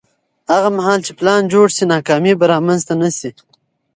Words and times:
هغه 0.51 0.69
مهال 0.77 0.99
چې 1.05 1.11
پلان 1.19 1.41
جوړ 1.53 1.67
شي، 1.75 1.83
ناکامي 1.93 2.33
به 2.39 2.45
رامنځته 2.53 2.93
نه 3.01 3.09
شي. 3.17 3.29